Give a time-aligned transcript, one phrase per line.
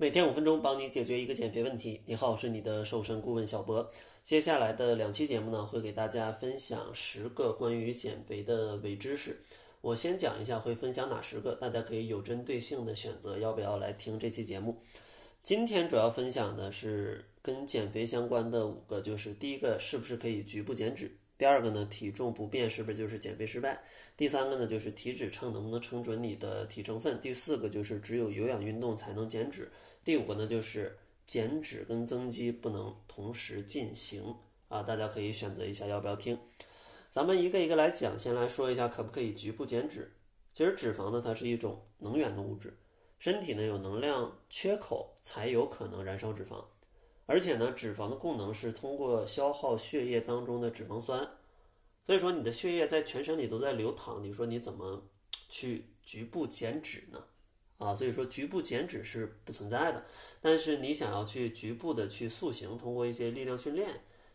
[0.00, 2.00] 每天五分钟，帮你解决一个减肥问题。
[2.06, 3.86] 你好，我是你的瘦身顾问小博。
[4.24, 9.42] 接下来的两期节目呢，会给大家分享十个关于减肥的伪知识。
[9.82, 14.80] 我先讲一下会分享哪十个，大家可以有针对性的选择要不要来听这期节目。
[15.42, 21.14] 今天主要分享的是跟减肥相关的五个，就是第一个是不是可以局部减脂？
[21.40, 23.82] 第二个呢，体重不变是不是就是减肥失败？
[24.14, 27.18] 第三个呢，就是体脂秤能不能称准你的体成分？
[27.18, 29.72] 第四个就是只有有氧运动才能减脂。
[30.04, 34.36] 第五个呢，就是减脂跟增肌不能同时进行
[34.68, 36.38] 啊，大家可以选择一下要不要听。
[37.08, 40.12] 咱们一个一个来讲，先来说一下可不可以局部减脂。
[40.52, 42.76] 其实脂肪呢，它是一种能源的物质，
[43.18, 46.62] 身体呢有能量缺口才有可能燃烧脂肪。
[47.30, 51.20] 而且呢，脂肪的功能是通过消耗血液当中的脂肪酸，
[52.04, 55.00] 所以说你的血液在全身里都在流淌，你说你怎么
[55.48, 57.22] 去局部减脂呢？
[57.78, 60.04] 啊，所以说局部减脂是不存在的。
[60.40, 63.88] 但是你想要去局部的去塑形，通过一些力量训练，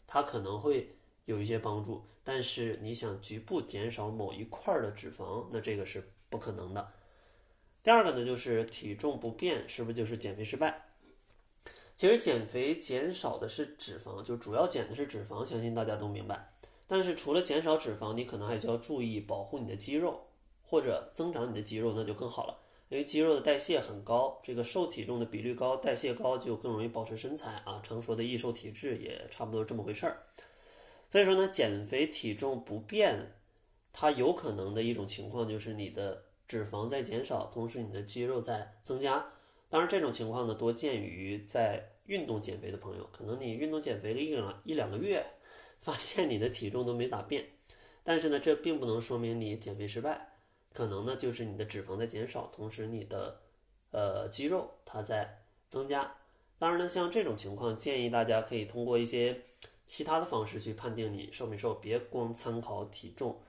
[0.07, 2.01] 它可能会有一些帮助。
[2.23, 6.93] 但是你想局部减少某一块的脂肪，那这个是不可能的。
[7.83, 10.81] 第二个呢，就是体重不变，是不是就是减肥失败？
[11.95, 16.53] 其实减肥减少的是脂肪，就主要减的是脂肪，相信大家都明白。
[16.87, 20.21] 但是除了减少脂肪，你可能还需要注意保护你的肌肉，
[20.63, 22.59] 或者增长你的肌肉，那就更好了。
[22.89, 27.81] 因为肌肉的代谢很高，这个瘦体重的比率高，代谢高就更容易保持身材啊。
[27.83, 30.21] 常说的易瘦体质也差不多这么回事儿。
[31.09, 33.31] 所以说呢，减肥体重不变，
[33.93, 39.31] 它有可能的一种情况就是你的脂肪在减少，同时你的肌肉在增加。
[39.67, 45.25] 当然，这种情况呢多见于在运动减肥的朋友，可能你运动减肥了一两一两个月，
[45.81, 47.45] 发现你的体重都没咋变，
[48.03, 50.29] 但是呢，这并不能说明你减肥失败，
[50.71, 53.41] 可能呢就是你的脂肪在减少，同时你的
[53.91, 56.15] 呃肌肉它在增加。
[56.59, 59.41] 当然呢，像这种情况，建议大家可以通过一些
[59.85, 63.41] 其他的方式去判定你瘦没瘦，别光参考体重，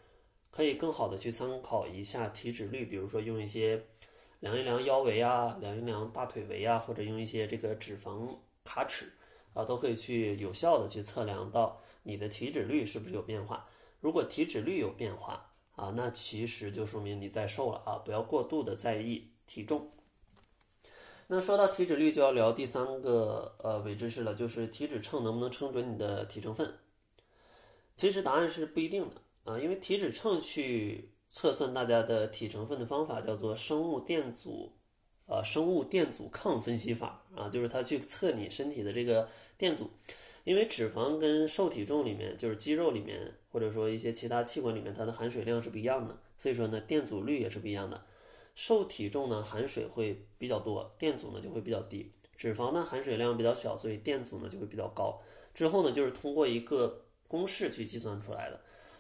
[0.51, 3.85] 可以更好的去参考一下体脂率，比如说用一些。
[4.41, 8.29] 量一量腰围啊，量一量大腿围啊，或者用一些这个脂肪
[8.65, 9.11] 卡尺
[9.55, 13.67] 啊，都可以去有效的去测量到你的体脂率是不是有变化。
[14.01, 19.91] 如果体脂率有变化啊，那其实就说明你在瘦了啊，不要过度的在意体重。
[21.29, 26.75] 那说到体脂率，就要聊第三个呃伪知识了，就是体脂秤能不能称准你的体成分？
[27.97, 29.17] 其实答案是不一定的
[29.51, 31.11] 啊，因为体脂秤去。
[31.37, 34.73] 测算大家的体成分的方法叫做生物电阻，
[35.27, 39.91] 呃，生物电阻抗分析法啊，就是它去测你身体的这个电阻。
[40.45, 48.03] 因为脂肪跟瘦体重里面，就是肌肉里面或者说一些其他器官里面，它的含水量是不一样的，所以说呢，电阻率也是不一样的。
[48.55, 55.21] 瘦体重呢，含水会比较多，电阻呢就会比较低；脂肪呢，含水量比较小，所以电阻呢就会比较高。
[55.53, 58.59] 之后呢，就是通过一个公式去计算出来的。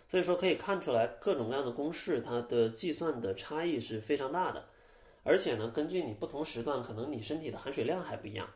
[0.09, 4.65] 所以说可以看出来，各种各样的公式，它的计算的差异是非常大的，
[5.25, 8.49] 而且呢，根据你不同时段，可能你身体的含水量还不一样，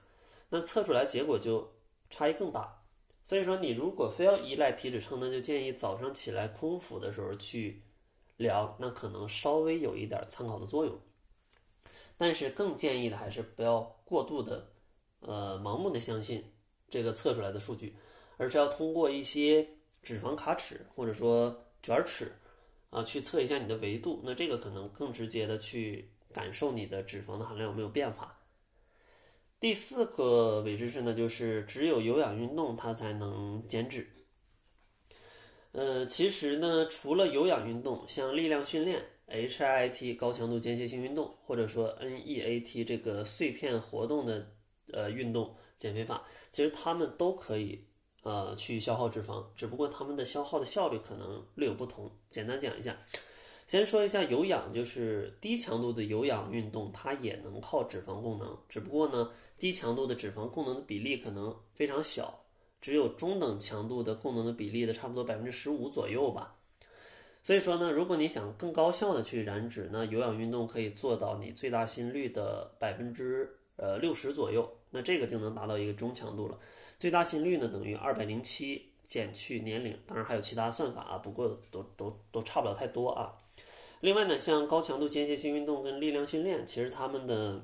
[0.49, 1.69] 那测出来结果就
[2.09, 2.81] 差异更大。
[3.25, 7.83] 所以说，你如果非要依赖体脂秤，那就建议早上起来空腹的时候去
[8.37, 10.97] 量，那可能稍微有一点参考的作用。
[12.17, 14.71] 但是更建议的还是不要过度的，
[15.19, 16.45] 呃，盲目的相信
[16.89, 17.97] 这个测出来的数据，
[18.37, 19.69] 而是要通过一些。
[20.03, 22.33] 脂肪卡尺或者说卷尺，
[22.91, 28.37] 啊，去测一下你的维度，那这个可能更直接的去感受你的脂肪的含量有没有变化。
[29.61, 34.09] 第四个伪知识呢，就是只有有氧运动它才能减脂。
[35.73, 44.51] 呃，其实呢，除了有氧运动，像力量训练、HIIT 高强度间歇性运动，或者说 NEAT 这个碎片活动的
[44.93, 47.85] 呃运动减肥法，其实他们都可以。
[48.23, 52.11] 呃，去消耗脂肪，只不过它们的消耗的效率可能略有不同。
[52.29, 52.97] 简单讲一下，
[53.67, 62.39] 先说一下有氧，就是低强度的有氧运动，它也能靠脂肪供能，只不过呢，低强度的脂肪供能的比例可能非常小，
[62.81, 66.57] 只有中等强度的供能的比例的差不多百分之十五左右吧。
[67.43, 76.59] 所以说呢，如果你想更高效的去燃脂，那有氧运动可以做到你最大心率的百分之呃六十左右，那这个就能达到一个中强度了。
[76.99, 83.35] 最大心率呢等于二百零七减去年龄，当然还有其他算法啊，不过都都都差不了太多啊。
[84.01, 87.63] 另外呢，像高强度间歇性运动跟力量训练，其实他们的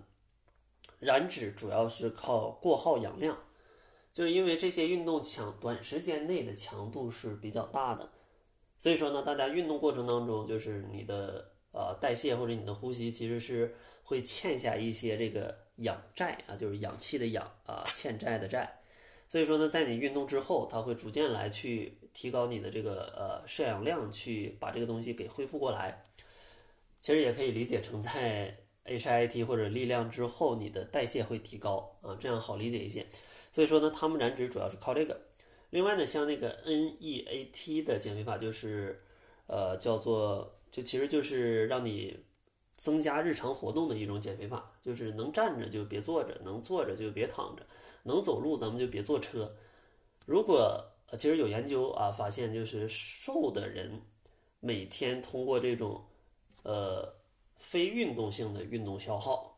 [0.98, 3.38] 燃脂主要是靠过耗氧量，
[4.12, 8.10] 就是因为这些运动强短时间内的强度是比较大的，
[8.78, 18.80] 所以说呢，大家运动过程当中就是你的呃代谢或者你的呼吸其实是会欠下一些这个氧债啊，就是氧气的氧啊，欠债的债。
[19.28, 26.04] 所以说呢，在你运动之后，它会逐渐来去提高你的这个呃摄氧量，去把这个东西给恢复过来。
[27.00, 33.04] 其实也可以理解成在 HIT 或者力量之后，你的代谢会提高啊，这样好理解一些。
[33.50, 35.20] 所以说呢，他们燃脂主要是靠这个。
[35.70, 39.02] 另外呢，像那个 NEAT 的减肥法，就是
[39.48, 42.16] 呃叫做就其实就是让你
[42.76, 47.66] 增加日常活动的一种减肥法，就是能站着就别坐着，能坐着就别躺着。
[48.02, 49.52] 能走路，咱们就别坐车。
[50.26, 50.84] 如果
[51.18, 54.02] 其实有研究啊，发现就是瘦的人
[54.60, 56.04] 每天通过这种
[56.62, 57.14] 呃
[57.56, 59.56] 非运动性的运动消耗，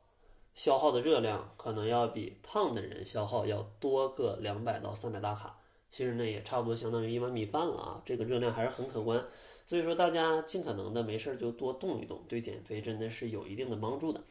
[0.55, 5.59] 消耗的热量可能要比胖的人消耗要多个两百到三百大卡。
[5.89, 9.25] 其实呢，也差不多相当于一碗米饭了啊，这个热量还是很可观。
[9.69, 14.25] 所以说，大家尽可能的没事儿就多动一动，对减肥真的是有一定的帮助的。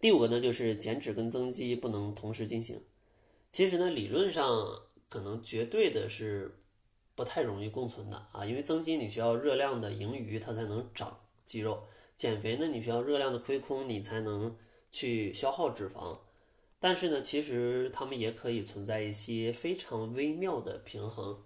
[0.00, 2.82] 第五个呢，就是减脂跟增肌不能同时进行。
[3.52, 6.58] 其实呢，理论上可能绝对的是
[7.14, 11.84] 不太容易共存的啊，因为增肌你需要热量的盈余，它才能长肌肉；
[12.16, 14.56] 减肥呢，你需要热量的亏空，你才能
[14.90, 16.18] 去消耗脂肪。
[16.80, 21.44] 但是呢，其实它们也可以存在一些非常微妙的平衡。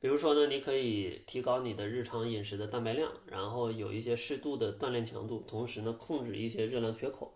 [0.00, 7.34] 比如说呢，你可以提高你的日常饮食的蛋白量，然后有一些适度的锻炼强度，同时呢，控制一些热量缺口。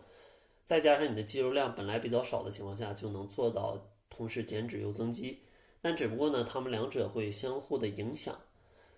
[0.63, 3.77] 再加上你的肌肉量本来比较少的情况下，就能做到
[4.09, 5.41] 同时减脂又增肌。
[5.81, 8.39] 但只不过呢，他们两者会相互的影响。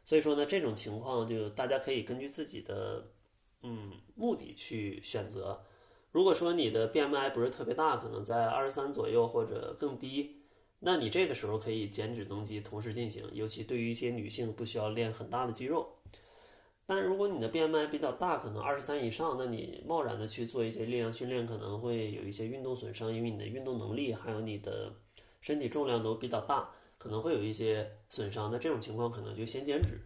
[0.03, 3.03] 所以说呢，这种情况就大家可以根据自己的
[3.63, 5.59] 嗯目的去选择。
[6.11, 10.39] 如果说你的 BMI 不是特别大，可能在二十三左右或者更低，
[10.87, 13.27] 那你这个时候可以减脂增肌同时进行。
[13.33, 15.97] 尤其对于一些女性不需要练很大的肌肉。
[16.85, 24.93] 但如果你的 BMI 比较大，可能二十三以上，那你贸然的去做一些力量训练，可能会有一些运动损伤，因为你的运动能力还有你的
[25.41, 28.51] 身体重量都比较大，可能会有一些损伤。
[28.51, 29.99] 那这种情况可能就先减脂。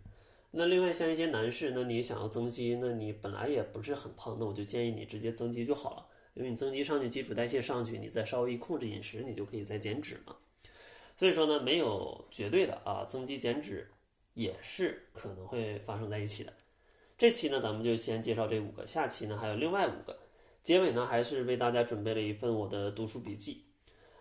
[0.52, 6.06] 那另外像一些男士，那你想要增肌，那你本来也不是很胖，那我就建议你直接增肌就好了，
[6.36, 10.34] 因为你增肌上去，基础代谢上去，你再稍微一控制饮食，你就可以再减脂嘛。
[11.20, 13.86] 所以说呢，没有绝对的啊，增肌减脂
[14.36, 16.54] 也是可能会发生在一起的。
[17.18, 20.18] 这期呢，咱们就先介绍这五个，下期呢还有另外五个。
[20.64, 23.66] 结尾呢，还是为大家准备了一份我的读书笔记。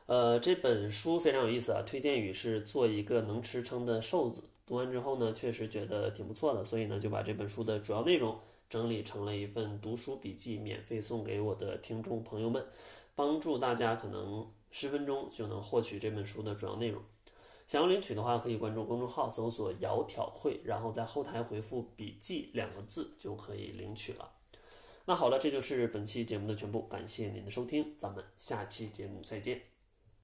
[0.07, 4.43] 呃，这本书非常有意思啊，推荐语是做一个能吃撑的瘦子。
[4.67, 8.37] 读完之后呢，确实觉得挺不错的，所以呢，就把这本书的主要内容
[8.69, 12.67] 整理成了一份读书笔记，免费送给我的听众朋友们，
[13.15, 17.03] 帮助大家可能十分钟就能获取这本书的主要内容。
[17.67, 24.33] 想要领取的话，可以关注公众号，搜索“窈窕会”，然后在后台回复“笔记”两个字就可以领取了。
[25.05, 29.78] 那好了，这就是本期节目的全部，感谢您的收听，咱们下期节目再见。